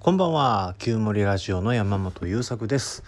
[0.00, 3.02] こんばんは旧森ラジオの山本優作です、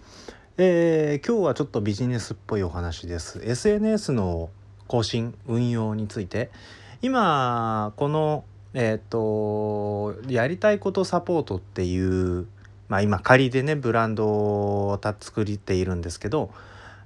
[0.59, 3.41] えー今日はちょっとビジネスっぽいお話です。
[3.45, 4.51] SNS の
[4.89, 6.51] 更新運用について。
[7.01, 12.49] 今このえっ、とやりたいことサポートっていう
[12.89, 16.51] まあ今仮でねブランドを作っているんですけど、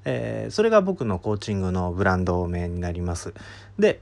[0.07, 3.35] えーそれが僕のコーチングのブランド名になります。
[3.79, 4.01] で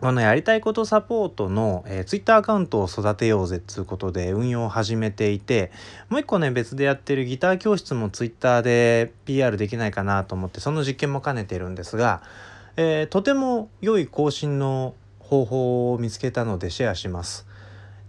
[0.00, 5.72] このやりたいことサポートの、えー、ツイッターアカウントを育てようぜっつうことで運用を始めていて
[6.08, 12.22] もう一個ね別でやってるギター教室もツイッターで PR できないかなと思ってその実験も兼ねてるんですが、
[12.76, 17.46] えーとても良い更新の方法を見つけたのでシェアします。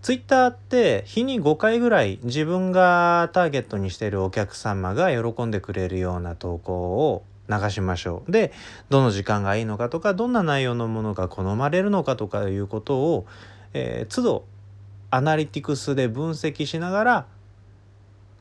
[0.01, 8.31] ツイッターって日に5回ぐらい自分がターゲットにしているお客様が喜んでくれるような投稿を流しましょう。
[8.31, 8.51] で
[8.89, 13.25] どの時間がいいのかとかどんな内容のものが好まれるのかとかいうことを、
[13.73, 14.45] えー都度
[15.11, 17.25] アナリティクスで分析しながら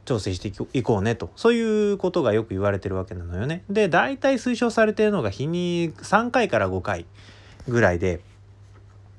[0.04, 3.62] 調整していこいこうねとそういうことがよく言われてるわけなのよね。
[3.68, 7.06] で大体推奨されてるのが日に3回から5回
[7.68, 8.20] ぐらいで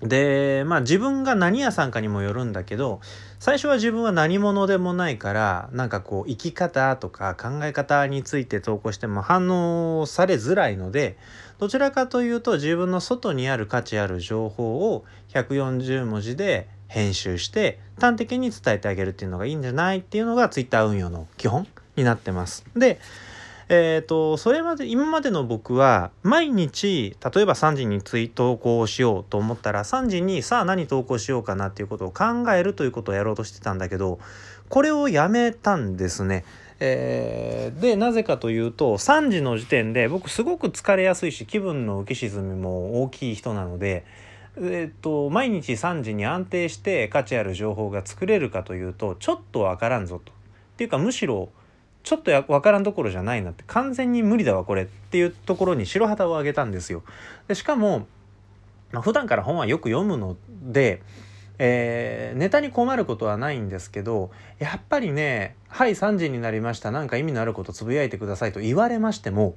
[0.01, 3.01] でまあ自分が何屋さんかにもよるんだけど
[3.37, 11.17] 最初は自分は何者でもないからなんかこう生き方とか考え方について投稿しても反応されづらいので
[11.57, 22.63] どちらかというと自分の外にある価値ある情報を140文字で編集して端的に伝えてあげるっていうのがいいんじゃないっていうのが Twitter 運用の基本になってます。
[22.75, 22.99] で
[23.71, 34.17] えー、とそれまで今までの僕は毎日例えば3時にツイ投稿しようと思ったら3時にさあ何投稿しようかなっていうことを考えるということをやろうとしてたんだけど
[34.69, 36.45] これをやめたんですね。
[36.79, 44.03] えーでなぜかというと3時の時点で僕すごく疲れやすいし気分の浮き沈みも大きい人なので。
[44.61, 50.31] えっと毎日3時に安定して価値ある情報が作れるかというとちょっとわからんぞと。
[50.31, 50.35] っ
[50.75, 51.49] ていうかむしろ
[52.03, 57.03] ちょっとや分からんどころじゃないなって完全に無理だわこれっていうところに白旗を上げたんですよ。
[57.47, 58.07] でしかも、
[58.91, 61.01] まあ、普段から本はよく読むので、
[61.59, 69.55] えーネタに困ることはないんですけどやっぱりね「はい3時になりました何か意味のあることつぶやいてください」と言われましても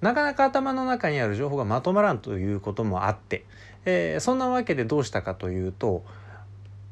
[0.00, 3.44] なかなか頭の中にある情報がまとまらんということもあって、
[3.84, 6.04] えーそんなわけでどうしたかというと,、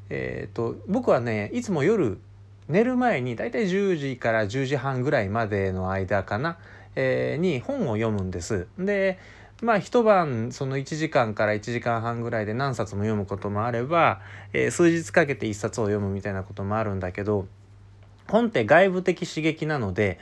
[0.09, 2.19] えーと僕はねいつも夜
[2.67, 6.57] 寝る前にだいたい10時から10時半ぐらいまでの間かな、
[6.95, 8.67] えーに本を読むんです。
[8.77, 9.19] で
[9.61, 14.21] まあ一晩その1時間から1時間半ぐらいで何冊も読むこともあれば、
[14.51, 17.47] えー数日かけて1冊を読むみたいなこともあるんだけど
[18.27, 20.19] 本って外部的刺激なので、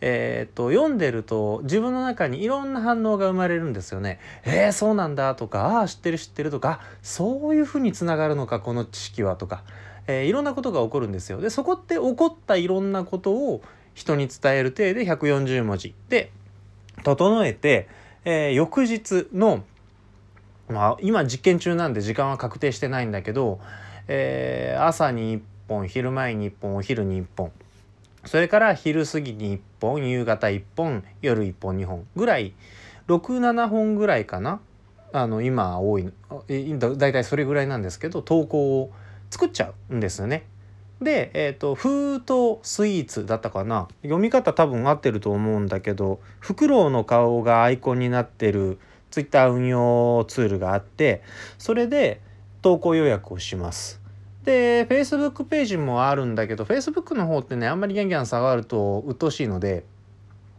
[0.00, 4.18] えー、と読んでると自分の中にいろんな反応が生まれるんですよね。
[4.44, 9.62] えー、そうなんだとかああ知ってる知ってるとかそういうふうにつながるのかこの知識はとか、
[10.06, 11.40] えーいろんなことが起こるんですよ。
[11.40, 13.62] でそこって起こったいろんなことを
[13.94, 16.30] 人に伝える体で140文字で
[17.02, 17.88] 整えて、
[18.24, 19.64] えー翌日の
[20.68, 23.60] まあ今実験中なんで時間は確定してないんだけど、
[24.08, 27.50] えー朝に1本昼前に1本お昼に1本
[28.26, 32.54] それから昼過ぎに1本夕方1本夜1本2本ぐらい
[33.08, 34.60] 67本ぐらいかな
[35.12, 36.12] あの今多い
[36.78, 38.92] だだいたいそれぐらいなんですけど投稿を
[39.30, 40.44] 作っちゃうんですよね。
[41.00, 48.78] で、えーと「フートスイーツ」だったかな読み方多分合ってると思うんだけどフクロウの顔がアイコンになってる
[49.10, 51.22] ツイッター運用ツールがあって
[51.58, 52.20] それで
[52.62, 54.05] 投稿予約をします。
[54.46, 59.84] で Facebook ページもあるんだけど Facebook の方ってねあんまりギャンギャン下がると鬱陶しいので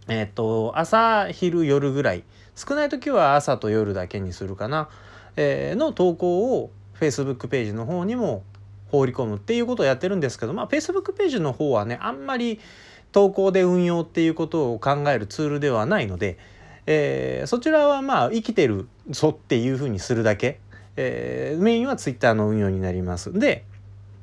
[0.10, 2.24] えっ、と朝昼夜ぐらい
[2.56, 4.90] 少ない時は朝と夜だけにするかな、
[5.38, 8.44] えーの投稿を Facebook ページの方にも
[8.92, 12.60] 放り込むっていうことをやってるんですけどまあ Facebook ページの方はねあんまり
[13.14, 16.38] 投稿で運用っていうことを考えるツールではないので、
[16.88, 20.60] えーそちらはまあ生きてるぞっていうふうにするだけ、
[20.98, 23.32] えーメインは Twitter の運用になります。
[23.32, 23.64] で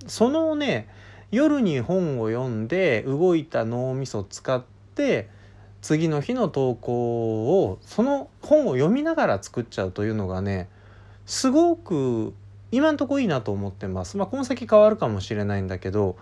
[0.07, 0.89] そのね
[1.31, 4.63] 夜に本を読んで動いた脳みそを使っ
[4.95, 5.29] て
[5.83, 10.69] 次の日の投稿をその本を読みながら作っちゃうというのがね
[11.27, 12.33] すごく
[12.71, 14.17] 今んとこいいなと思ってます。
[14.17, 16.17] まあ、この先変わるかもしれないんだけど、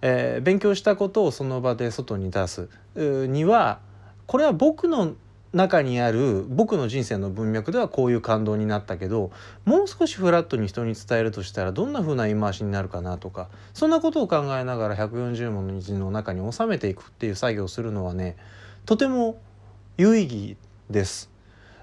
[0.00, 3.80] えー勉強したことをその場で外に出すうーには
[4.26, 5.14] これは僕の
[5.52, 9.30] 中にある僕の人生の文脈ではこういう感動になったけど
[9.66, 18.36] もう少しフラットに人に伝えるとしたらどんな風な言い回しになるかなとかそんなことを考えながら140文字の中に収めていくっていう作業をするのはね
[18.86, 19.40] とても
[19.98, 20.56] 有意義
[20.90, 21.30] です。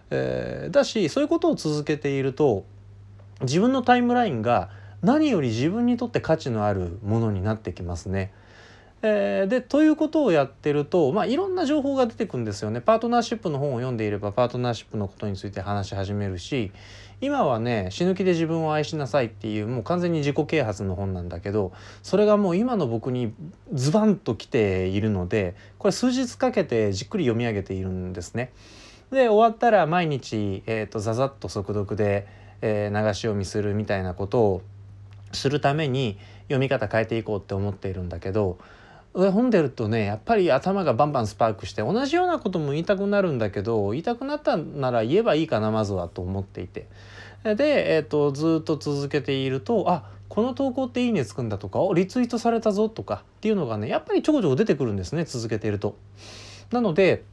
[0.09, 2.65] えーだしそういうことを続けていると
[3.41, 4.69] 自分のタイムラインが
[5.01, 8.33] 何より自分にとって価値のあるものになってきますね。
[9.01, 12.81] えー、でということをやってると、まあ、いろんな情報が出てくるんですよね。
[12.81, 16.71] パートナーシップの本を読んでいればパートナーシップのことについて話し始めるし
[17.21, 21.71] 今はね死ぬ気で自分を愛しなさいっていうもう完全に自己啓発の本なんだけど
[22.03, 23.33] それがもう今の僕に
[23.73, 28.51] ズバンときているのでこれ数日かけてじっくり読み上げているんですね。
[29.11, 32.27] で終わったら毎日、えーと、ザザッと速読で、
[32.61, 34.61] えー、流し読みするみたいなことを
[35.31, 38.59] するために読み方変えていこうって思っているんだけど
[39.13, 46.87] 読んでるとねやっぱり頭がバンバンスパークして同じようなことも言いたくなるんだけど言いたくなったなら言えばいいかなまずはと思っていて
[47.43, 55.95] で、えーと、ずっと続けているとあこの投稿っていいねつくんだとかリツイートされたぞとかっていうのがねやっぱりちょこちょこ出てくるんですね続けていると。
[56.71, 57.23] なので、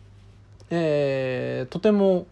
[0.71, 2.27] えー、とても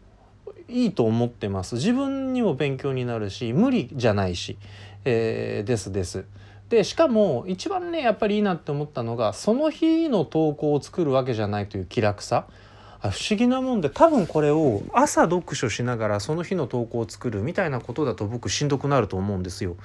[0.69, 4.57] いいと思ってます自分にも勉強になるし無理じゃないし、
[5.05, 6.25] えー、ですです。
[6.69, 12.47] でしかも一番ねやっぱりいいなって思ったのがその日の投稿を作るわけじゃないという気楽さ
[13.01, 19.77] 不思議なもんで多分これを朝読書しながらその日の投稿を作るみたいなことだと僕しんどくなると思うんですよ。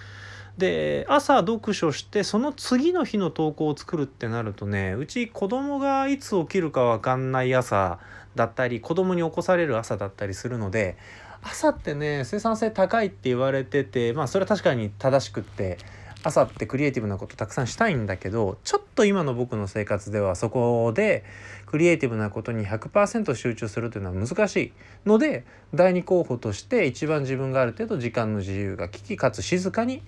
[0.58, 8.00] で朝読書してその次の日の投稿を作るってなるとねうち子供がいつ起きるか分かんない朝
[8.36, 10.98] だったり子供に起こされる朝だったりするので
[11.42, 15.78] 朝ってね生産性高いって言われててまあそれは確かに正しくって
[16.22, 21.24] 朝ってクリエイティブなことたくさんしたいんだけどちょっと今の僕の生活ではそこで
[21.66, 24.74] クリエイティブなことに100%集中するというのは難しい
[25.06, 30.02] ので第2候補として一番自分がある程度時間の自由が利きかつ静かに、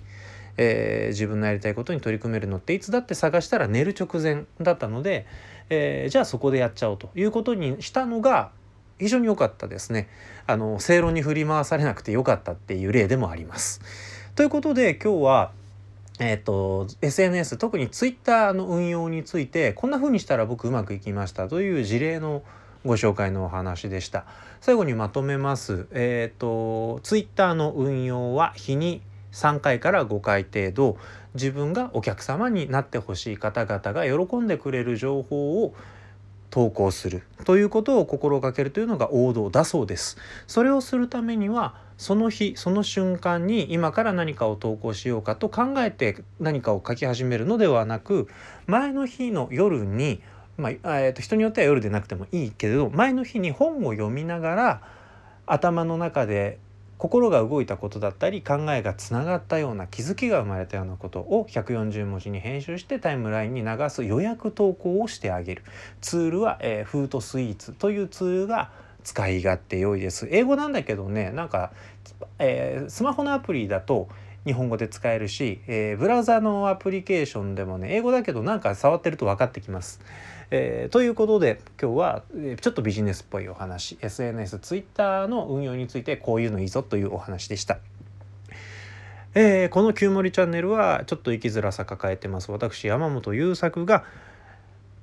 [0.58, 5.26] えー、自分のやりたいことに取り組めるのっていつだって探したら寝る直前だったので、
[5.70, 8.50] えー、じゃあそこでやっちゃおうということにしたのが
[8.98, 10.08] 非常に良かったですね。
[10.46, 13.80] あの正論に振り回されなくて良かったっていう例でもあります。
[14.34, 15.52] ということで今日は
[16.18, 22.42] えーと、SNS 特に Twitter の運用についてこんな風にしたら僕うまくいきましたという事例の
[22.84, 24.24] ご紹介のお話でした。
[24.60, 25.86] 最後にまとめます。
[25.92, 29.00] えっ、ー、と Twitter の運用は日に
[29.32, 30.98] 3回から5回程度。
[31.34, 35.74] 自分がお客様になってほしい方々が喜んでくれる情報を
[36.52, 40.18] 投稿するということを心がけるというのが王道だそうです。
[40.46, 48.28] それをするためにはその日その瞬間に今から何かを投稿しようかと考えて何かを書き始めるのではなく
[48.66, 50.20] 前の日の夜に、
[50.58, 54.82] まあえー、と人によっては夜でなくてもいいけれど前の日に本を読みながら
[55.46, 56.58] 頭の中で
[57.02, 65.64] 心が動いたことだったり考えがつながったような気づきが生まれたようなことを140文字に編集してタイムラインに流す予約投稿をしてあげる。
[66.00, 68.70] ツールは、えー、フートスイーツというツールが
[69.02, 70.28] 使い勝手良いです。
[70.30, 71.72] 英語なんだけどねなんか、
[72.38, 74.08] えー、スマホのアプリだと
[74.44, 80.00] 日本語で使えるし、えー、ブラウザのアプリケーションでもね英語だけどなんか触ってると分かってきます。
[80.50, 82.22] えー、ということで今日は
[82.60, 87.78] ちょっとビジネスっぽいお話 SNS Twitter の運用についてこういうのいいぞというお話でした。
[89.34, 94.04] えー、この「旧森チャンネル」はちょっと生きづらさ抱えてます私山本優作が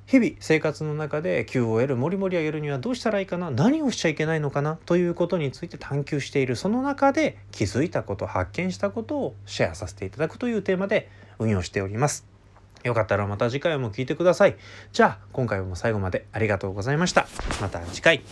[0.09, 12.25] 日々生活の中で QOL もりもり上げるにはどうしたらいいかな何をしちゃいけないのかなということについて探求しているその中で気づいたこと発見したことをシェアさせていただくというテーマで運用しております。
[12.83, 14.57] よかったらまた次回も聴いてください。
[14.93, 17.27] じゃあ今回も最後までありがとうございました。
[17.61, 18.23] また次回。